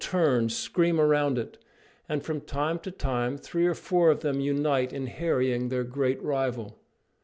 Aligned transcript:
]Sea 0.01 0.07
crows 0.09 0.17
and 0.17 0.23
terns 0.23 0.55
scream 0.55 0.99
around 0.99 1.37
it, 1.37 1.59
and 2.09 2.23
from 2.23 2.41
time 2.41 2.79
to 2.79 2.89
time 2.89 3.37
three 3.37 3.67
or 3.67 3.75
four 3.75 4.09
of 4.09 4.21
them 4.21 4.39
unite 4.39 4.91
in 4.91 5.05
harrying 5.05 5.69
their 5.69 5.83
great 5.83 6.19
rival. 6.23 6.79